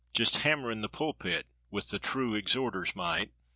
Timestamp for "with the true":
1.69-2.33